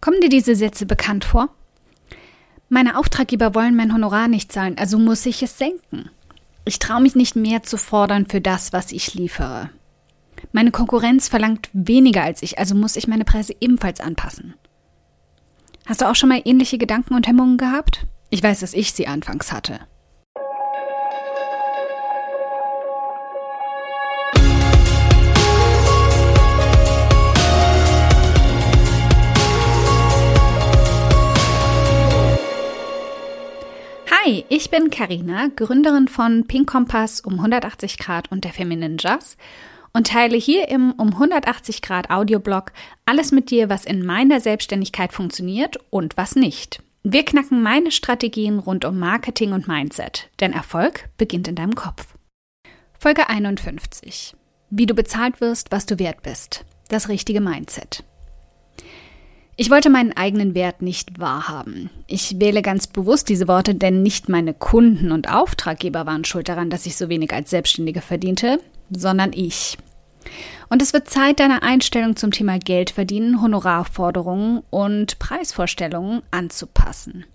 Kommen 0.00 0.20
dir 0.20 0.30
diese 0.30 0.54
Sätze 0.54 0.86
bekannt 0.86 1.24
vor? 1.24 1.50
Meine 2.68 2.96
Auftraggeber 2.98 3.54
wollen 3.54 3.76
mein 3.76 3.92
Honorar 3.92 4.28
nicht 4.28 4.52
zahlen, 4.52 4.78
also 4.78 4.98
muss 4.98 5.26
ich 5.26 5.42
es 5.42 5.58
senken. 5.58 6.08
Ich 6.64 6.78
traue 6.78 7.02
mich 7.02 7.16
nicht 7.16 7.36
mehr 7.36 7.62
zu 7.62 7.76
fordern 7.76 8.26
für 8.26 8.40
das, 8.40 8.72
was 8.72 8.92
ich 8.92 9.14
liefere. 9.14 9.70
Meine 10.52 10.70
Konkurrenz 10.70 11.28
verlangt 11.28 11.68
weniger 11.72 12.22
als 12.22 12.42
ich, 12.42 12.58
also 12.58 12.74
muss 12.74 12.96
ich 12.96 13.08
meine 13.08 13.24
Preise 13.24 13.54
ebenfalls 13.60 14.00
anpassen. 14.00 14.54
Hast 15.86 16.00
du 16.00 16.08
auch 16.08 16.14
schon 16.14 16.28
mal 16.28 16.40
ähnliche 16.44 16.78
Gedanken 16.78 17.14
und 17.14 17.26
Hemmungen 17.26 17.58
gehabt? 17.58 18.06
Ich 18.30 18.42
weiß, 18.42 18.60
dass 18.60 18.74
ich 18.74 18.92
sie 18.92 19.06
anfangs 19.06 19.52
hatte. 19.52 19.80
Hi, 34.22 34.44
ich 34.50 34.68
bin 34.68 34.90
Karina, 34.90 35.48
Gründerin 35.56 36.06
von 36.06 36.46
Pink 36.46 36.68
Kompass 36.68 37.20
um 37.20 37.34
180 37.34 37.96
Grad 37.96 38.30
und 38.30 38.44
der 38.44 38.52
Feminine 38.52 38.96
Jazz 38.98 39.38
und 39.94 40.08
teile 40.08 40.36
hier 40.36 40.68
im 40.68 40.92
um 40.92 41.14
180 41.14 41.80
Grad 41.80 42.10
Audioblog 42.10 42.72
alles 43.06 43.32
mit 43.32 43.50
dir, 43.50 43.70
was 43.70 43.86
in 43.86 44.04
meiner 44.04 44.40
Selbstständigkeit 44.40 45.14
funktioniert 45.14 45.78
und 45.88 46.18
was 46.18 46.36
nicht. 46.36 46.82
Wir 47.02 47.24
knacken 47.24 47.62
meine 47.62 47.90
Strategien 47.90 48.58
rund 48.58 48.84
um 48.84 48.98
Marketing 48.98 49.52
und 49.52 49.68
Mindset, 49.68 50.28
denn 50.40 50.52
Erfolg 50.52 51.08
beginnt 51.16 51.48
in 51.48 51.54
deinem 51.54 51.74
Kopf. 51.74 52.14
Folge 52.98 53.30
51. 53.30 54.36
Wie 54.68 54.84
du 54.86 54.92
bezahlt 54.92 55.40
wirst, 55.40 55.72
was 55.72 55.86
du 55.86 55.98
wert 55.98 56.22
bist. 56.22 56.66
Das 56.88 57.08
richtige 57.08 57.40
Mindset. 57.40 58.04
Ich 59.62 59.68
wollte 59.68 59.90
meinen 59.90 60.16
eigenen 60.16 60.54
Wert 60.54 60.80
nicht 60.80 61.20
wahrhaben. 61.20 61.90
Ich 62.06 62.40
wähle 62.40 62.62
ganz 62.62 62.86
bewusst 62.86 63.28
diese 63.28 63.46
Worte, 63.46 63.74
denn 63.74 64.02
nicht 64.02 64.30
meine 64.30 64.54
Kunden 64.54 65.12
und 65.12 65.30
Auftraggeber 65.30 66.06
waren 66.06 66.24
schuld 66.24 66.48
daran, 66.48 66.70
dass 66.70 66.86
ich 66.86 66.96
so 66.96 67.10
wenig 67.10 67.30
als 67.34 67.50
Selbstständige 67.50 68.00
verdiente, 68.00 68.58
sondern 68.88 69.34
ich. 69.34 69.76
Und 70.70 70.80
es 70.80 70.94
wird 70.94 71.10
Zeit, 71.10 71.40
deine 71.40 71.62
Einstellung 71.62 72.16
zum 72.16 72.30
Thema 72.30 72.58
Geld 72.58 72.88
verdienen, 72.88 73.42
Honorarforderungen 73.42 74.62
und 74.70 75.18
Preisvorstellungen 75.18 76.22
anzupassen. 76.30 77.26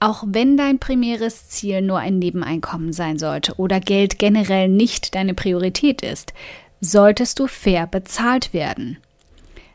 Auch 0.00 0.24
wenn 0.26 0.58
dein 0.58 0.80
primäres 0.80 1.48
Ziel 1.48 1.80
nur 1.80 1.98
ein 1.98 2.18
Nebeneinkommen 2.18 2.92
sein 2.92 3.18
sollte 3.18 3.54
oder 3.54 3.80
Geld 3.80 4.18
generell 4.18 4.68
nicht 4.68 5.14
deine 5.14 5.32
Priorität 5.32 6.02
ist, 6.02 6.34
solltest 6.82 7.38
du 7.38 7.46
fair 7.46 7.86
bezahlt 7.86 8.52
werden. 8.52 8.98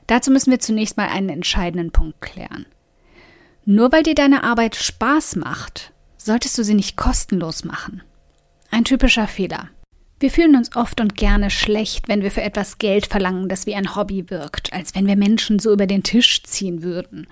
Dazu 0.08 0.32
müssen 0.32 0.52
wir 0.52 0.60
zunächst 0.60 0.98
mal 0.98 1.10
einen 1.10 1.30
entscheidenden 1.30 1.92
Punkt 1.92 2.22
klären. 2.22 2.66
Nur 3.66 3.92
weil 3.92 4.04
dir 4.04 4.16
deine 4.16 4.44
Arbeit 4.44 4.76
Spaß 4.76 5.36
macht, 5.36 5.94
solltest 6.18 6.58
du 6.58 6.64
sie 6.64 6.74
nicht 6.74 6.96
kostenlos 6.96 7.66
machen. 7.66 8.02
Ein 8.72 8.86
typischer 8.86 9.28
Fehler. 9.28 9.70
Wir 10.20 10.32
fühlen 10.32 10.56
uns 10.56 10.76
oft 10.76 11.00
und 11.00 11.16
gerne 11.16 11.52
schlecht, 11.52 12.08
wenn 12.08 12.24
wir 12.24 12.32
für 12.32 12.42
etwas 12.42 12.80
Geld 12.80 13.06
verlangen, 13.06 13.50
das 13.50 13.68
wie 13.68 13.76
ein 13.76 13.96
Hobby 13.96 14.30
wirkt, 14.30 14.74
als 14.74 14.96
wenn 14.96 15.06
wir 15.06 15.16
Menschen 15.16 15.60
so 15.60 15.72
über 15.72 15.86
den 15.86 16.02
Tisch 16.02 16.42
ziehen 16.44 16.82
würden. 16.82 17.28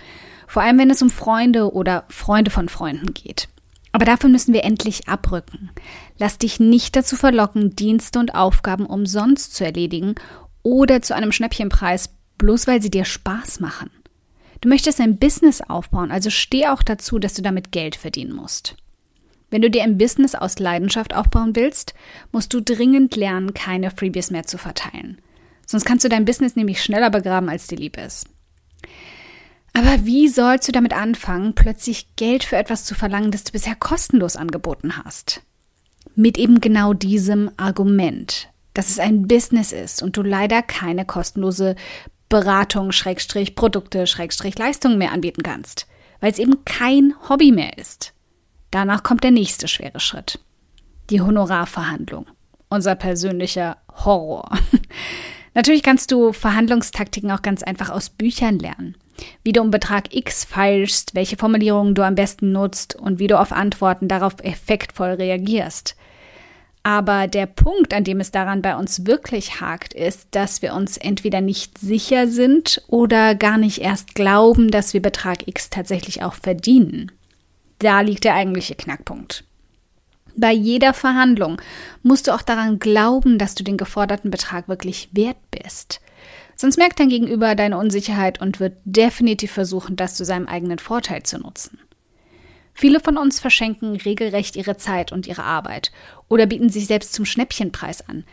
Vor 0.45 0.61
allem, 0.61 0.77
wenn 0.77 0.91
es 0.91 1.01
um 1.01 1.09
Freunde 1.09 1.73
oder 1.73 2.03
Freunde 2.09 2.51
von 2.51 2.69
Freunden 2.69 3.13
geht. 3.13 3.47
Aber 3.91 4.05
davon 4.05 4.31
müssen 4.31 4.53
wir 4.53 4.65
endlich 4.65 5.07
abrücken. 5.07 5.71
Lass 6.17 6.37
dich 6.37 6.59
nicht 6.59 6.95
dazu 6.95 7.15
verlocken, 7.15 7.75
Dienste 7.75 8.19
und 8.19 8.35
Aufgaben 8.35 8.85
umsonst 8.85 9.55
zu 9.55 9.63
erledigen 9.63 10.15
oder 10.61 11.01
zu 11.01 11.15
einem 11.15 11.31
Schnäppchenpreis 11.31 12.09
bloß 12.37 12.67
weil 12.67 12.81
sie 12.81 12.91
dir 12.91 13.05
Spaß 13.05 13.59
machen. 13.59 13.89
Du 14.61 14.69
möchtest 14.69 14.99
ein 14.99 15.17
Business 15.17 15.61
aufbauen, 15.61 16.11
also 16.11 16.29
steh 16.29 16.67
auch 16.67 16.81
dazu, 16.81 17.19
dass 17.19 17.33
du 17.33 17.41
damit 17.41 17.71
Geld 17.71 17.95
verdienen 17.95 18.33
musst. 18.33 18.75
Wenn 19.49 19.61
du 19.61 19.69
dir 19.69 19.83
ein 19.83 19.97
Business 19.97 20.35
aus 20.35 20.59
Leidenschaft 20.59 21.15
aufbauen 21.15 21.55
willst, 21.55 21.93
musst 22.31 22.53
du 22.53 22.61
dringend 22.61 23.15
lernen, 23.15 23.53
keine 23.53 23.91
Freebies 23.91 24.31
mehr 24.31 24.45
zu 24.45 24.57
verteilen. 24.57 25.21
Sonst 25.65 25.85
kannst 25.85 26.03
du 26.03 26.09
dein 26.09 26.25
Business 26.25 26.55
nämlich 26.55 26.81
schneller 26.81 27.09
begraben, 27.09 27.49
als 27.49 27.67
dir 27.67 27.77
lieb 27.77 27.97
ist. 27.97 28.27
Aber 29.73 30.05
wie 30.05 30.29
sollst 30.29 30.67
du 30.67 30.71
damit 30.71 30.93
anfangen, 30.93 31.53
plötzlich 31.53 32.15
Geld 32.15 32.43
für 32.43 32.55
etwas 32.55 32.85
zu 32.85 32.95
verlangen, 32.95 33.31
das 33.31 33.43
du 33.43 33.51
bisher 33.51 33.75
kostenlos 33.75 34.35
angeboten 34.35 35.03
hast? 35.03 35.41
Mit 36.15 36.37
eben 36.37 36.61
genau 36.61 36.93
diesem 36.93 37.51
Argument, 37.57 38.49
dass 38.73 38.89
es 38.89 38.99
ein 38.99 39.27
Business 39.27 39.73
ist 39.73 40.01
und 40.01 40.15
du 40.15 40.21
leider 40.21 40.61
keine 40.61 41.05
kostenlose 41.05 41.75
Beratung, 42.29 42.91
Schrägstrich, 42.91 43.55
Produkte, 43.55 44.07
Schrägstrich, 44.07 44.57
Leistungen 44.57 44.97
mehr 44.97 45.11
anbieten 45.11 45.43
kannst, 45.43 45.87
weil 46.19 46.31
es 46.31 46.39
eben 46.39 46.65
kein 46.65 47.13
Hobby 47.29 47.51
mehr 47.51 47.77
ist. 47.77 48.13
Danach 48.71 49.03
kommt 49.03 49.23
der 49.23 49.31
nächste 49.31 49.67
schwere 49.67 49.99
Schritt. 49.99 50.39
Die 51.09 51.21
Honorarverhandlung. 51.21 52.25
Unser 52.67 52.95
persönlicher 52.95 53.77
Horror. 54.03 54.49
Natürlich 55.53 55.83
kannst 55.83 56.11
du 56.11 56.33
Verhandlungstaktiken 56.33 57.31
auch 57.31 57.41
ganz 57.41 57.63
einfach 57.63 57.89
aus 57.89 58.09
Büchern 58.09 58.59
lernen. 58.59 58.97
Wie 59.43 59.53
du 59.53 59.61
um 59.61 59.71
Betrag 59.71 60.13
X 60.13 60.43
feilst, 60.43 61.15
welche 61.15 61.37
Formulierungen 61.37 61.95
du 61.95 62.03
am 62.03 62.15
besten 62.15 62.51
nutzt 62.51 62.95
und 62.95 63.19
wie 63.19 63.27
du 63.27 63.39
auf 63.39 63.53
Antworten 63.53 64.09
darauf 64.09 64.35
effektvoll 64.43 65.11
reagierst. 65.11 65.95
Aber 66.85 67.25
der 67.27 67.47
Punkt, 67.47 67.95
an 67.95 68.03
dem 68.03 68.19
es 68.19 68.29
daran 68.29 68.61
bei 68.61 68.75
uns 68.75 69.07
wirklich 69.07 69.59
hakt, 69.59 69.95
ist, 69.95 70.27
dass 70.29 70.61
wir 70.61 70.75
uns 70.75 70.97
entweder 70.97 71.41
nicht 71.41 71.79
sicher 71.79 72.27
sind 72.27 72.79
oder 72.85 73.33
gar 73.33 73.57
nicht 73.57 73.79
erst 73.79 74.13
glauben, 74.13 74.69
dass 74.69 74.93
wir 74.93 75.01
Betrag 75.01 75.47
X 75.47 75.71
tatsächlich 75.71 76.21
auch 76.21 76.35
verdienen. 76.35 77.11
Da 77.79 78.01
liegt 78.01 78.23
der 78.23 78.35
eigentliche 78.35 78.75
Knackpunkt. 78.75 79.45
Bei 80.37 80.51
jeder 80.51 80.93
Verhandlung 80.93 81.59
musst 82.03 82.27
du 82.27 82.35
auch 82.35 82.43
daran 82.43 82.77
glauben, 82.77 83.39
dass 83.39 83.55
du 83.55 83.63
den 83.63 83.77
geforderten 83.77 84.29
Betrag 84.29 84.67
wirklich 84.67 85.09
wert 85.11 85.37
bist. 85.49 86.01
Sonst 86.55 86.77
merkt 86.77 86.99
dein 86.99 87.09
Gegenüber 87.09 87.55
deine 87.55 87.79
Unsicherheit 87.79 88.39
und 88.39 88.59
wird 88.59 88.77
definitiv 88.85 89.51
versuchen, 89.51 89.95
das 89.95 90.13
zu 90.13 90.23
seinem 90.23 90.45
eigenen 90.45 90.77
Vorteil 90.77 91.23
zu 91.23 91.39
nutzen. 91.39 91.79
Viele 92.77 92.99
von 92.99 93.17
uns 93.17 93.39
verschenken 93.39 93.95
regelrecht 93.95 94.57
ihre 94.57 94.75
Zeit 94.75 95.13
und 95.13 95.27
ihre 95.27 95.43
Arbeit 95.43 95.93
oder 96.27 96.45
bieten 96.45 96.69
sich 96.69 96.87
selbst 96.87 97.13
zum 97.13 97.23
Schnäppchenpreis 97.23 98.07
an, 98.07 98.25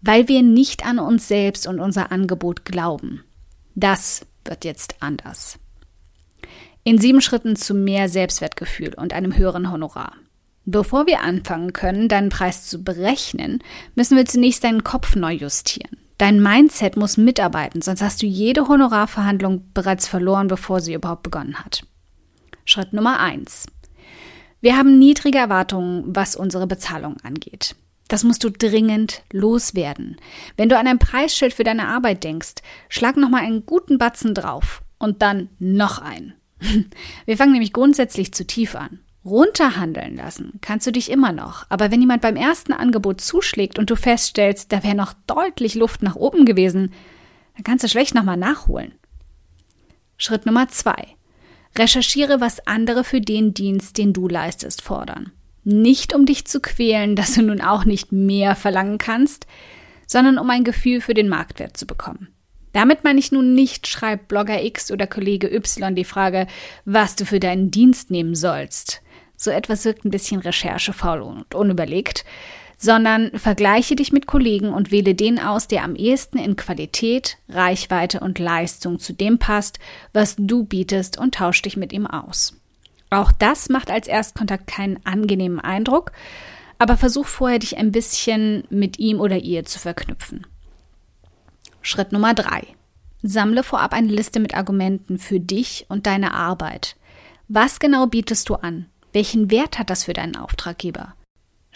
weil 0.00 0.26
wir 0.26 0.42
nicht 0.42 0.84
an 0.84 0.98
uns 0.98 1.28
selbst 1.28 1.68
und 1.68 1.78
unser 1.78 2.10
Angebot 2.10 2.64
glauben. 2.64 3.22
Das 3.76 4.26
wird 4.44 4.64
jetzt 4.64 4.96
anders. 5.00 5.60
In 6.82 6.98
sieben 6.98 7.20
Schritten 7.20 7.54
zu 7.54 7.72
mehr 7.72 8.08
Selbstwertgefühl 8.08 8.94
und 8.94 9.12
einem 9.12 9.36
höheren 9.36 9.70
Honorar. 9.70 10.12
Bevor 10.66 11.06
wir 11.06 11.20
anfangen 11.20 11.72
können, 11.72 12.08
deinen 12.08 12.30
Preis 12.30 12.66
zu 12.66 12.82
berechnen, 12.82 13.62
müssen 13.94 14.16
wir 14.16 14.26
zunächst 14.26 14.64
deinen 14.64 14.82
Kopf 14.82 15.14
neu 15.14 15.34
justieren. 15.34 15.96
Dein 16.18 16.42
Mindset 16.42 16.96
muss 16.96 17.16
mitarbeiten, 17.16 17.80
sonst 17.80 18.02
hast 18.02 18.22
du 18.22 18.26
jede 18.26 18.66
Honorarverhandlung 18.66 19.70
bereits 19.72 20.08
verloren, 20.08 20.48
bevor 20.48 20.80
sie 20.80 20.94
überhaupt 20.94 21.22
begonnen 21.22 21.64
hat. 21.64 21.86
Schritt 22.64 22.92
Nummer 22.92 23.20
eins: 23.20 23.66
wir 24.64 24.78
haben 24.78 24.98
niedrige 24.98 25.36
Erwartungen, 25.36 26.04
was 26.06 26.36
unsere 26.36 26.66
Bezahlung 26.66 27.18
angeht. 27.22 27.76
Das 28.08 28.24
musst 28.24 28.44
du 28.44 28.50
dringend 28.50 29.22
loswerden. 29.30 30.16
Wenn 30.56 30.70
du 30.70 30.78
an 30.78 30.86
ein 30.86 30.98
Preisschild 30.98 31.52
für 31.52 31.64
deine 31.64 31.86
Arbeit 31.88 32.24
denkst, 32.24 32.54
schlag 32.88 33.18
nochmal 33.18 33.42
einen 33.42 33.66
guten 33.66 33.98
Batzen 33.98 34.34
drauf 34.34 34.80
und 34.98 35.20
dann 35.20 35.50
noch 35.58 35.98
einen. 35.98 36.32
Wir 37.26 37.36
fangen 37.36 37.52
nämlich 37.52 37.74
grundsätzlich 37.74 38.32
zu 38.32 38.46
tief 38.46 38.74
an. 38.74 39.00
Runterhandeln 39.22 40.16
lassen 40.16 40.58
kannst 40.62 40.86
du 40.86 40.92
dich 40.92 41.10
immer 41.10 41.32
noch, 41.32 41.66
aber 41.68 41.90
wenn 41.90 42.00
jemand 42.00 42.22
beim 42.22 42.36
ersten 42.36 42.72
Angebot 42.72 43.20
zuschlägt 43.20 43.78
und 43.78 43.90
du 43.90 43.96
feststellst, 43.96 44.72
da 44.72 44.82
wäre 44.82 44.94
noch 44.94 45.12
deutlich 45.26 45.74
Luft 45.74 46.02
nach 46.02 46.16
oben 46.16 46.46
gewesen, 46.46 46.94
dann 47.54 47.64
kannst 47.64 47.84
du 47.84 47.88
schlecht 47.88 48.14
nochmal 48.14 48.38
nachholen. 48.38 48.94
Schritt 50.16 50.46
Nummer 50.46 50.68
zwei. 50.68 51.16
Recherchiere, 51.76 52.40
was 52.40 52.66
andere 52.66 53.04
für 53.04 53.20
den 53.20 53.54
Dienst, 53.54 53.98
den 53.98 54.12
du 54.12 54.28
leistest, 54.28 54.82
fordern. 54.82 55.32
Nicht 55.64 56.14
um 56.14 56.26
dich 56.26 56.44
zu 56.46 56.60
quälen, 56.60 57.16
dass 57.16 57.34
du 57.34 57.42
nun 57.42 57.60
auch 57.60 57.84
nicht 57.84 58.12
mehr 58.12 58.54
verlangen 58.54 58.98
kannst, 58.98 59.46
sondern 60.06 60.38
um 60.38 60.48
ein 60.50 60.64
Gefühl 60.64 61.00
für 61.00 61.14
den 61.14 61.28
Marktwert 61.28 61.76
zu 61.76 61.86
bekommen. 61.86 62.28
Damit 62.72 63.04
meine 63.04 63.20
ich 63.20 63.32
nun 63.32 63.54
nicht, 63.54 63.86
schreib 63.86 64.28
Blogger 64.28 64.62
X 64.62 64.90
oder 64.90 65.06
Kollege 65.06 65.52
Y 65.52 65.94
die 65.94 66.04
Frage, 66.04 66.46
was 66.84 67.16
du 67.16 67.24
für 67.24 67.40
deinen 67.40 67.70
Dienst 67.70 68.10
nehmen 68.10 68.34
sollst. 68.34 69.00
So 69.36 69.50
etwas 69.50 69.84
wirkt 69.84 70.04
ein 70.04 70.10
bisschen 70.10 70.40
recherchefaul 70.40 71.22
und 71.22 71.54
unüberlegt, 71.54 72.24
sondern 72.84 73.30
vergleiche 73.38 73.96
dich 73.96 74.12
mit 74.12 74.26
Kollegen 74.26 74.68
und 74.68 74.90
wähle 74.90 75.14
den 75.14 75.38
aus, 75.38 75.68
der 75.68 75.84
am 75.84 75.96
ehesten 75.96 76.36
in 76.36 76.54
Qualität, 76.54 77.38
Reichweite 77.48 78.20
und 78.20 78.38
Leistung 78.38 78.98
zu 78.98 79.14
dem 79.14 79.38
passt, 79.38 79.78
was 80.12 80.36
du 80.36 80.64
bietest 80.64 81.18
und 81.18 81.34
tausch 81.34 81.62
dich 81.62 81.78
mit 81.78 81.94
ihm 81.94 82.06
aus. 82.06 82.60
Auch 83.08 83.32
das 83.32 83.70
macht 83.70 83.90
als 83.90 84.06
Erstkontakt 84.06 84.66
keinen 84.66 85.00
angenehmen 85.06 85.60
Eindruck, 85.60 86.12
aber 86.78 86.98
versuch 86.98 87.24
vorher 87.26 87.58
dich 87.58 87.78
ein 87.78 87.90
bisschen 87.90 88.64
mit 88.68 88.98
ihm 88.98 89.18
oder 89.18 89.38
ihr 89.38 89.64
zu 89.64 89.78
verknüpfen. 89.78 90.46
Schritt 91.80 92.12
Nummer 92.12 92.34
drei. 92.34 92.66
Sammle 93.22 93.62
vorab 93.62 93.94
eine 93.94 94.12
Liste 94.12 94.40
mit 94.40 94.54
Argumenten 94.54 95.16
für 95.16 95.40
dich 95.40 95.86
und 95.88 96.04
deine 96.06 96.34
Arbeit. 96.34 96.96
Was 97.48 97.78
genau 97.78 98.06
bietest 98.06 98.50
du 98.50 98.56
an? 98.56 98.90
Welchen 99.14 99.50
Wert 99.50 99.78
hat 99.78 99.88
das 99.88 100.04
für 100.04 100.12
deinen 100.12 100.36
Auftraggeber? 100.36 101.14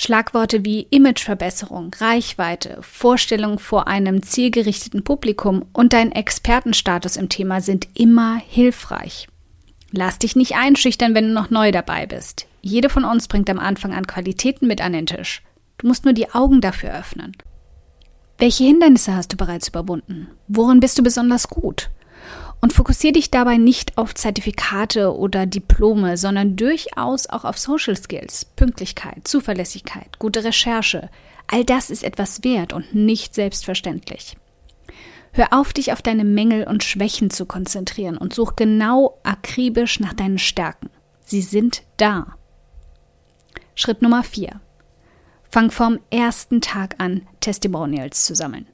Schlagworte 0.00 0.64
wie 0.64 0.86
Imageverbesserung, 0.90 1.92
Reichweite, 1.98 2.78
Vorstellung 2.82 3.58
vor 3.58 3.88
einem 3.88 4.22
zielgerichteten 4.22 5.02
Publikum 5.02 5.64
und 5.72 5.92
dein 5.92 6.12
Expertenstatus 6.12 7.16
im 7.16 7.28
Thema 7.28 7.60
sind 7.60 7.88
immer 7.94 8.40
hilfreich. 8.46 9.26
Lass 9.90 10.20
dich 10.20 10.36
nicht 10.36 10.54
einschüchtern, 10.54 11.14
wenn 11.16 11.28
du 11.28 11.32
noch 11.32 11.50
neu 11.50 11.72
dabei 11.72 12.06
bist. 12.06 12.46
Jede 12.62 12.90
von 12.90 13.04
uns 13.04 13.26
bringt 13.26 13.50
am 13.50 13.58
Anfang 13.58 13.92
an 13.92 14.06
Qualitäten 14.06 14.68
mit 14.68 14.80
an 14.80 14.92
den 14.92 15.06
Tisch. 15.06 15.42
Du 15.78 15.88
musst 15.88 16.04
nur 16.04 16.14
die 16.14 16.30
Augen 16.32 16.60
dafür 16.60 16.96
öffnen. 16.96 17.36
Welche 18.38 18.64
Hindernisse 18.64 19.16
hast 19.16 19.32
du 19.32 19.36
bereits 19.36 19.66
überwunden? 19.66 20.28
Worin 20.46 20.78
bist 20.78 20.96
du 20.96 21.02
besonders 21.02 21.48
gut? 21.48 21.90
Und 22.60 22.72
fokussiere 22.72 23.12
dich 23.12 23.30
dabei 23.30 23.56
nicht 23.56 23.96
auf 23.98 24.14
Zertifikate 24.14 25.16
oder 25.16 25.46
Diplome, 25.46 26.16
sondern 26.16 26.56
durchaus 26.56 27.28
auch 27.28 27.44
auf 27.44 27.56
Social 27.56 27.96
Skills, 27.96 28.46
Pünktlichkeit, 28.56 29.28
Zuverlässigkeit, 29.28 30.18
gute 30.18 30.42
Recherche. 30.42 31.08
All 31.46 31.64
das 31.64 31.88
ist 31.88 32.02
etwas 32.02 32.42
wert 32.42 32.72
und 32.72 32.94
nicht 32.94 33.34
selbstverständlich. 33.34 34.36
Hör 35.32 35.52
auf, 35.52 35.72
dich 35.72 35.92
auf 35.92 36.02
deine 36.02 36.24
Mängel 36.24 36.64
und 36.64 36.82
Schwächen 36.82 37.30
zu 37.30 37.46
konzentrieren 37.46 38.16
und 38.16 38.34
such 38.34 38.56
genau 38.56 39.18
akribisch 39.22 40.00
nach 40.00 40.14
deinen 40.14 40.38
Stärken. 40.38 40.90
Sie 41.24 41.42
sind 41.42 41.82
da. 41.96 42.34
Schritt 43.76 44.02
Nummer 44.02 44.24
4. 44.24 44.60
Fang 45.50 45.70
vom 45.70 46.00
ersten 46.10 46.60
Tag 46.60 46.96
an, 46.98 47.26
Testimonials 47.40 48.24
zu 48.24 48.34
sammeln. 48.34 48.66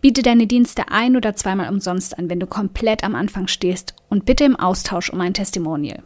Biete 0.00 0.22
deine 0.22 0.46
Dienste 0.46 0.88
ein 0.90 1.16
oder 1.16 1.36
zweimal 1.36 1.68
umsonst 1.68 2.18
an, 2.18 2.30
wenn 2.30 2.40
du 2.40 2.46
komplett 2.46 3.04
am 3.04 3.14
Anfang 3.14 3.48
stehst 3.48 3.94
und 4.08 4.24
bitte 4.24 4.44
im 4.44 4.56
Austausch 4.56 5.10
um 5.10 5.20
ein 5.20 5.34
Testimonial. 5.34 6.02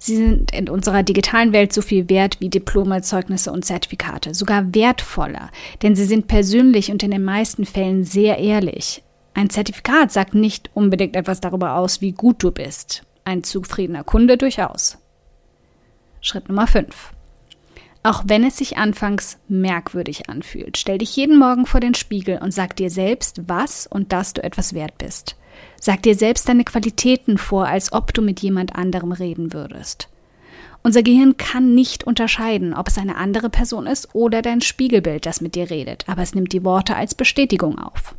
Sie 0.00 0.16
sind 0.16 0.52
in 0.52 0.68
unserer 0.68 1.02
digitalen 1.02 1.52
Welt 1.52 1.72
so 1.72 1.82
viel 1.82 2.08
wert 2.08 2.40
wie 2.40 2.48
Diplome, 2.48 3.02
Zeugnisse 3.02 3.50
und 3.50 3.64
Zertifikate, 3.64 4.32
sogar 4.32 4.74
wertvoller, 4.74 5.50
denn 5.82 5.96
sie 5.96 6.04
sind 6.04 6.28
persönlich 6.28 6.92
und 6.92 7.02
in 7.02 7.10
den 7.10 7.24
meisten 7.24 7.64
Fällen 7.64 8.04
sehr 8.04 8.38
ehrlich. 8.38 9.02
Ein 9.34 9.50
Zertifikat 9.50 10.12
sagt 10.12 10.34
nicht 10.34 10.70
unbedingt 10.74 11.16
etwas 11.16 11.40
darüber 11.40 11.74
aus, 11.74 12.00
wie 12.00 12.12
gut 12.12 12.42
du 12.42 12.52
bist. 12.52 13.02
Ein 13.24 13.42
zufriedener 13.42 14.04
Kunde 14.04 14.36
durchaus. 14.36 14.98
Schritt 16.20 16.48
Nummer 16.48 16.66
5. 16.66 17.12
Auch 18.02 18.22
wenn 18.26 18.44
es 18.44 18.56
sich 18.56 18.76
anfangs 18.76 19.38
merkwürdig 19.48 20.28
anfühlt, 20.30 20.78
stell 20.78 20.98
dich 20.98 21.14
jeden 21.16 21.38
Morgen 21.38 21.66
vor 21.66 21.80
den 21.80 21.94
Spiegel 21.94 22.38
und 22.38 22.52
sag 22.52 22.76
dir 22.76 22.90
selbst, 22.90 23.42
was 23.48 23.86
und 23.86 24.12
dass 24.12 24.34
du 24.34 24.42
etwas 24.42 24.72
wert 24.72 24.98
bist. 24.98 25.36
Sag 25.80 26.02
dir 26.02 26.14
selbst 26.14 26.48
deine 26.48 26.64
Qualitäten 26.64 27.38
vor, 27.38 27.66
als 27.66 27.92
ob 27.92 28.14
du 28.14 28.22
mit 28.22 28.40
jemand 28.40 28.76
anderem 28.76 29.12
reden 29.12 29.52
würdest. 29.52 30.08
Unser 30.84 31.02
Gehirn 31.02 31.36
kann 31.36 31.74
nicht 31.74 32.04
unterscheiden, 32.04 32.72
ob 32.72 32.88
es 32.88 32.98
eine 32.98 33.16
andere 33.16 33.50
Person 33.50 33.86
ist 33.86 34.14
oder 34.14 34.42
dein 34.42 34.60
Spiegelbild, 34.60 35.26
das 35.26 35.40
mit 35.40 35.54
dir 35.54 35.70
redet, 35.70 36.08
aber 36.08 36.22
es 36.22 36.34
nimmt 36.34 36.52
die 36.52 36.64
Worte 36.64 36.94
als 36.94 37.14
Bestätigung 37.14 37.78
auf. 37.78 38.14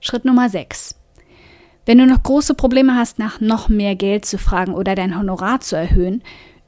Schritt 0.00 0.24
Nummer 0.24 0.48
6. 0.50 0.94
Wenn 1.86 1.98
du 1.98 2.06
noch 2.06 2.22
große 2.22 2.54
Probleme 2.54 2.96
hast, 2.96 3.18
nach 3.18 3.40
noch 3.40 3.68
mehr 3.68 3.96
Geld 3.96 4.24
zu 4.24 4.38
fragen 4.38 4.74
oder 4.74 4.94
dein 4.94 5.18
Honorar 5.18 5.60
zu 5.60 5.74
erhöhen, 5.74 6.22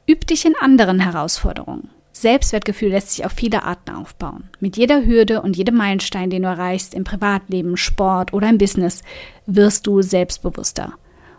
Üb 0.07 0.27
dich 0.27 0.45
in 0.45 0.55
anderen 0.61 1.01
Herausforderungen. 1.01 1.91
Selbstwertgefühl 2.13 2.91
lässt 2.91 3.11
sich 3.11 3.25
auf 3.25 3.33
viele 3.33 3.65
Arten 3.65 3.91
aufbauen. 3.91 4.51
Mit 4.61 4.77
jeder 4.77 5.05
Hürde 5.05 5.43
und 5.43 5.57
jedem 5.57 5.77
Meilenstein, 5.77 6.31
den 6.31 6.43
du 6.43 6.49
erreichst 6.49 6.95
im 6.95 7.05
Privatleben, 7.05 7.77
Sport 7.77 8.33
oder 8.33 8.49
im 8.49 8.59
Business, 8.59 9.03
wirst 9.47 9.87
du 9.87 10.03
selbstbewusster. 10.03 10.93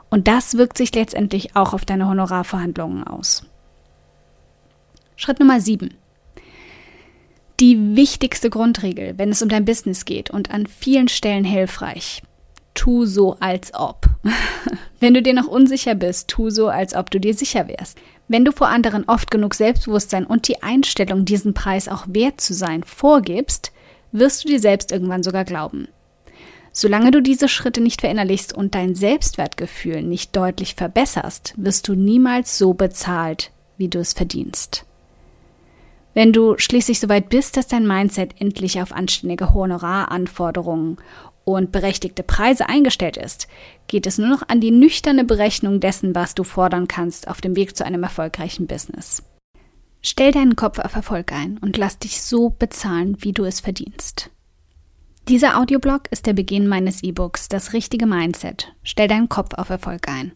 Und 0.09 0.27
das 0.27 0.57
wirkt 0.57 0.77
sich 0.77 0.93
letztendlich 0.93 1.55
auch 1.55 1.73
auf 1.73 1.85
deine 1.85 2.07
Honorarverhandlungen 2.07 3.05
aus. 3.05 3.45
Schritt 5.15 5.39
Nummer 5.39 5.61
7. 5.61 5.93
Die 7.61 7.95
wichtigste 7.95 8.49
Grundregel, 8.49 9.17
wenn 9.17 9.29
es 9.29 9.41
um 9.41 9.47
dein 9.47 9.63
Business 9.63 10.05
geht 10.05 10.29
und 10.29 10.51
an 10.51 10.67
vielen 10.67 11.07
Stellen 11.07 11.45
hilfreich. 11.45 12.21
Tu 12.75 13.05
so, 13.07 13.35
als 13.39 13.73
ob. 13.73 14.05
wenn 14.99 15.15
du 15.15 15.23
dir 15.23 15.33
noch 15.33 15.47
unsicher 15.47 15.95
bist, 15.95 16.27
tu 16.27 16.51
so, 16.51 16.67
als 16.67 16.93
ob 16.93 17.09
du 17.09 17.19
dir 17.19 17.33
sicher 17.33 17.67
wärst. 17.67 17.97
Wenn 18.27 18.45
du 18.45 18.51
vor 18.51 18.67
anderen 18.67 19.05
oft 19.07 19.31
genug 19.31 19.55
Selbstbewusstsein 19.55 20.25
und 20.25 20.47
die 20.47 20.61
Einstellung, 20.61 21.25
diesen 21.25 21.53
Preis 21.53 21.87
auch 21.87 22.05
wert 22.07 22.41
zu 22.41 22.53
sein, 22.53 22.83
vorgibst, 22.83 23.71
wirst 24.11 24.43
du 24.43 24.49
dir 24.49 24.59
selbst 24.59 24.91
irgendwann 24.91 25.23
sogar 25.23 25.45
glauben. 25.45 25.87
Solange 26.71 27.11
du 27.11 27.21
diese 27.21 27.47
Schritte 27.47 27.79
nicht 27.79 28.01
verinnerlichst 28.01 28.51
und 28.51 28.75
dein 28.75 28.95
Selbstwertgefühl 28.95 30.01
nicht 30.01 30.35
deutlich 30.35 30.75
verbesserst, 30.75 31.53
wirst 31.55 31.87
du 31.87 31.95
niemals 31.95 32.57
so 32.57 32.73
bezahlt, 32.73 33.51
wie 33.77 33.87
du 33.87 33.99
es 33.99 34.13
verdienst. 34.13 34.85
Wenn 36.13 36.33
du 36.33 36.57
schließlich 36.57 36.99
soweit 36.99 37.29
bist, 37.29 37.57
dass 37.57 37.67
dein 37.67 37.87
Mindset 37.87 38.35
endlich 38.39 38.81
auf 38.81 38.91
anständige 38.91 39.53
Honoraranforderungen 39.53 40.97
und 41.45 41.71
berechtigte 41.71 42.23
Preise 42.23 42.67
eingestellt 42.67 43.17
ist, 43.17 43.47
geht 43.87 44.07
es 44.07 44.17
nur 44.17 44.27
noch 44.27 44.49
an 44.49 44.59
die 44.59 44.71
nüchterne 44.71 45.23
Berechnung 45.23 45.79
dessen, 45.79 46.13
was 46.15 46.35
du 46.35 46.43
fordern 46.43 46.87
kannst 46.87 47.27
auf 47.27 47.39
dem 47.39 47.55
Weg 47.55 47.77
zu 47.77 47.85
einem 47.85 48.03
erfolgreichen 48.03 48.67
Business. 48.67 49.23
Stell 50.01 50.31
deinen 50.31 50.55
Kopf 50.55 50.79
auf 50.79 50.95
Erfolg 50.95 51.31
ein 51.31 51.57
und 51.59 51.77
lass 51.77 51.97
dich 51.99 52.21
so 52.21 52.49
bezahlen, 52.49 53.17
wie 53.21 53.31
du 53.31 53.45
es 53.45 53.59
verdienst. 53.59 54.29
Dieser 55.27 55.59
Audioblog 55.59 56.03
ist 56.11 56.27
der 56.27 56.33
Beginn 56.33 56.67
meines 56.67 57.01
E-Books 57.01 57.47
Das 57.47 57.73
richtige 57.73 58.05
Mindset. 58.05 58.73
Stell 58.83 59.07
deinen 59.07 59.29
Kopf 59.29 59.55
auf 59.55 59.69
Erfolg 59.69 60.07
ein. 60.07 60.33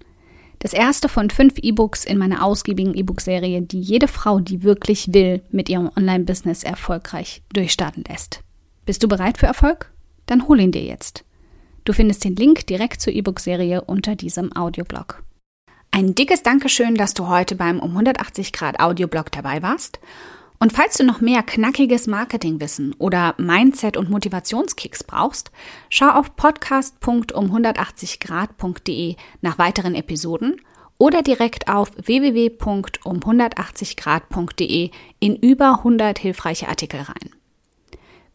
Das 0.58 0.74
erste 0.74 1.08
von 1.08 1.30
fünf 1.30 1.60
E-Books 1.60 2.04
in 2.04 2.18
meiner 2.18 2.44
ausgiebigen 2.44 2.96
E-Book-Serie, 2.96 3.62
die 3.62 3.80
jede 3.80 4.08
Frau, 4.08 4.40
die 4.40 4.64
wirklich 4.64 5.14
will, 5.14 5.42
mit 5.52 5.70
ihrem 5.70 5.92
Online-Business 5.96 6.64
erfolgreich 6.64 7.44
durchstarten 7.54 8.04
lässt. 8.10 8.42
Bist 8.86 9.04
du 9.04 9.08
bereit 9.08 9.38
für 9.38 9.46
Erfolg? 9.46 9.92
Dann 10.30 10.48
hol 10.48 10.60
ihn 10.60 10.72
dir 10.72 10.84
jetzt. 10.84 11.26
Du 11.86 11.94
findest 11.94 12.24
den 12.24 12.36
Link 12.36 12.68
direkt 12.68 13.02
zur 13.02 13.14
E-Book-Serie 13.14 13.82
unter 13.82 14.16
diesem 14.16 14.56
Audioblog. 14.56 15.24
Ein 15.92 16.14
dickes 16.14 16.44
Dankeschön, 16.44 16.94
dass 16.96 17.16
du 17.16 17.28
heute 17.28 17.56
beim 17.56 17.80
um 17.80 17.90
180 17.92 18.54
Grad 18.54 18.80
Audioblog 18.80 19.32
dabei 19.32 19.64
warst. 19.64 20.00
Und 20.60 20.74
falls 20.74 20.98
du 20.98 21.06
noch 21.06 21.22
mehr 21.22 21.42
knackiges 21.42 22.06
Marketingwissen 22.06 22.94
oder 23.00 23.34
Mindset- 23.38 23.98
und 23.98 24.10
Motivationskicks 24.10 25.06
brauchst, 25.06 25.52
schau 25.90 26.10
auf 26.10 26.36
podcast.um180grad.de 26.36 29.16
nach 29.42 29.58
weiteren 29.58 29.96
Episoden 29.96 30.60
oder 30.98 31.22
direkt 31.22 31.70
auf 31.70 31.92
www.um180grad.de 31.96 34.92
in 35.20 35.38
über 35.38 35.78
100 35.78 36.20
hilfreiche 36.20 36.68
Artikel 36.68 37.00
rein. 37.02 37.39